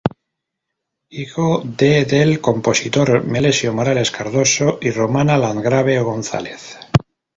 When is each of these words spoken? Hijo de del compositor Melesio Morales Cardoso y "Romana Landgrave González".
Hijo 1.09 1.61
de 1.63 2.05
del 2.05 2.41
compositor 2.41 3.23
Melesio 3.23 3.71
Morales 3.71 4.09
Cardoso 4.09 4.79
y 4.81 4.89
"Romana 4.89 5.37
Landgrave 5.37 5.99
González". 6.01 6.79